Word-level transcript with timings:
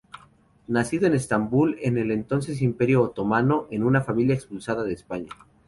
Nacido 0.67 1.05
en 1.05 1.13
Estambul, 1.13 1.77
en 1.79 1.99
el 1.99 2.09
entonces 2.09 2.63
Imperio 2.63 3.03
Otomano, 3.03 3.67
en 3.69 3.83
una 3.83 4.01
familia 4.01 4.33
expulsada 4.33 4.81
de 4.83 4.93
España. 4.95 5.29